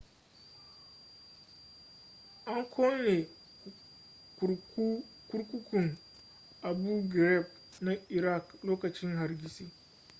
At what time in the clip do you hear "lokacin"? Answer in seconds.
8.69-9.11